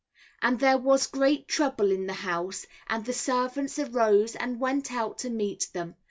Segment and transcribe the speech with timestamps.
[0.41, 5.19] And there was great trouble in the House, and the servants arose and went out
[5.19, 5.93] to meet them.